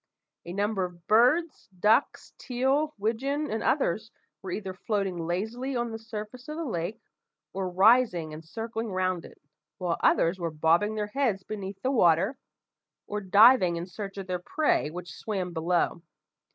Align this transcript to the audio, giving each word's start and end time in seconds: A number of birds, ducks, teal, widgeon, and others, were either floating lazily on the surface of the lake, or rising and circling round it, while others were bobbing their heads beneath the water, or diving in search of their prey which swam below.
A 0.45 0.53
number 0.53 0.83
of 0.83 1.05
birds, 1.05 1.69
ducks, 1.79 2.33
teal, 2.39 2.95
widgeon, 2.97 3.51
and 3.51 3.61
others, 3.61 4.09
were 4.41 4.49
either 4.49 4.73
floating 4.73 5.27
lazily 5.27 5.75
on 5.75 5.91
the 5.91 5.99
surface 5.99 6.47
of 6.47 6.57
the 6.57 6.65
lake, 6.65 6.99
or 7.53 7.69
rising 7.69 8.33
and 8.33 8.43
circling 8.43 8.91
round 8.91 9.25
it, 9.25 9.39
while 9.77 9.97
others 10.01 10.39
were 10.39 10.49
bobbing 10.49 10.95
their 10.95 11.05
heads 11.13 11.43
beneath 11.43 11.79
the 11.83 11.91
water, 11.91 12.35
or 13.05 13.21
diving 13.21 13.75
in 13.75 13.85
search 13.85 14.17
of 14.17 14.25
their 14.25 14.39
prey 14.39 14.89
which 14.89 15.13
swam 15.13 15.53
below. 15.53 16.01